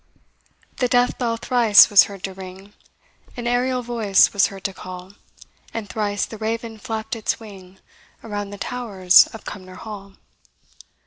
The 0.77 0.87
death 0.87 1.19
bell 1.19 1.37
thrice 1.37 1.91
was 1.91 2.05
heard 2.05 2.23
to 2.23 2.33
ring, 2.33 2.73
An 3.37 3.45
aerial 3.45 3.83
voice 3.83 4.33
was 4.33 4.47
heard 4.47 4.63
to 4.63 4.73
call, 4.73 5.13
And 5.75 5.87
thrice 5.87 6.25
the 6.25 6.39
raven 6.39 6.79
flapp'd 6.79 7.15
its 7.15 7.39
wing 7.39 7.77
Around 8.23 8.49
the 8.49 8.57
towers 8.57 9.27
of 9.27 9.45
Cumnor 9.45 9.75
Hall. 9.75 10.13